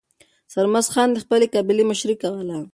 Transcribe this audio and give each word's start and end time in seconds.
سرمست 0.53 0.89
خان 0.93 1.09
د 1.13 1.17
خپلې 1.23 1.45
قبیلې 1.55 1.83
مشري 1.91 2.15
کوله. 2.23 2.57